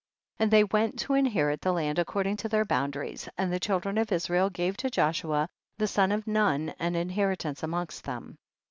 21. 0.37 0.43
And 0.45 0.51
they 0.51 0.63
went 0.63 0.97
to 0.97 1.13
inherit 1.13 1.61
the 1.61 1.71
land 1.71 1.99
according 1.99 2.35
to 2.37 2.49
their 2.49 2.65
boundaries, 2.65 3.29
and 3.37 3.53
the 3.53 3.59
children 3.59 3.99
of 3.99 4.11
Israel 4.11 4.49
gave 4.49 4.75
to 4.77 4.89
Joshua 4.89 5.47
the 5.77 5.85
son 5.85 6.11
of 6.11 6.25
Nun 6.25 6.69
an 6.79 6.95
inheritance 6.95 7.61
amongst 7.61 8.05
them. 8.05 8.39